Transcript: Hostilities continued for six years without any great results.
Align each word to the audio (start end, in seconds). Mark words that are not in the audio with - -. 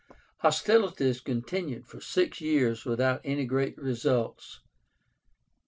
Hostilities 0.37 1.21
continued 1.21 1.85
for 1.85 2.01
six 2.01 2.41
years 2.41 2.85
without 2.85 3.21
any 3.23 3.45
great 3.45 3.77
results. 3.77 4.59